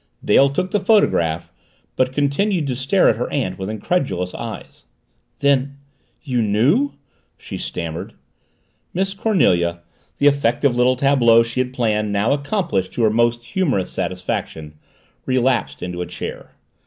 Dale 0.25 0.49
took 0.49 0.71
the 0.71 0.79
photograph 0.79 1.51
but 1.95 2.11
continued 2.11 2.65
to 2.65 2.75
stare 2.75 3.07
at 3.07 3.17
her 3.17 3.29
aunt 3.31 3.59
with 3.59 3.69
incredulous 3.69 4.33
eyes. 4.33 4.85
"Then 5.41 5.77
you 6.23 6.41
knew?" 6.41 6.93
she 7.37 7.59
stammered. 7.59 8.13
Miss 8.95 9.13
Cornelia, 9.13 9.81
the 10.17 10.25
effective 10.25 10.75
little 10.75 10.95
tableau 10.95 11.43
she 11.43 11.59
had 11.59 11.71
planned 11.71 12.11
now 12.11 12.31
accomplished 12.31 12.93
to 12.93 13.03
her 13.03 13.11
most 13.11 13.43
humorous 13.43 13.91
satisfaction, 13.91 14.73
relapsed 15.27 15.83
into 15.83 16.01
a 16.01 16.07
chair. 16.07 16.55